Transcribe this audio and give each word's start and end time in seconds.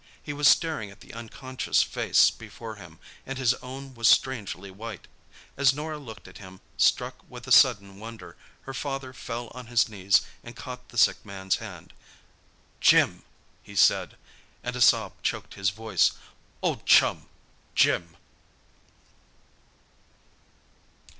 He 0.23 0.33
was 0.33 0.47
staring 0.47 0.89
at 0.89 1.01
the 1.01 1.13
unconscious 1.13 1.83
face 1.83 2.31
before 2.31 2.77
him, 2.77 2.97
and 3.23 3.37
his 3.37 3.53
own 3.61 3.93
was 3.93 4.09
strangely 4.09 4.71
white. 4.71 5.07
As 5.55 5.75
Norah 5.75 5.99
looked 5.99 6.27
at 6.27 6.39
him, 6.39 6.59
struck 6.75 7.17
with 7.29 7.45
a 7.45 7.51
sudden 7.51 7.99
wonder, 7.99 8.35
her 8.63 8.73
father 8.73 9.13
fell 9.13 9.49
on 9.49 9.67
his 9.67 9.87
knees 9.87 10.21
and 10.43 10.55
caught 10.55 10.89
the 10.89 10.97
sick 10.97 11.23
man's 11.23 11.57
hand. 11.57 11.93
"Jim!" 12.79 13.23
he 13.61 13.75
said, 13.75 14.17
and 14.63 14.75
a 14.75 14.81
sob 14.81 15.13
choked 15.21 15.53
his 15.53 15.69
voice. 15.69 16.13
"Old 16.63 16.87
chum—Jim!" 16.87 18.17